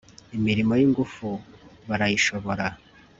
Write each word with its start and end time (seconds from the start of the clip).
imirimo 0.37 0.73
y'ingufu 0.79 1.27
barayishobora 1.89 2.65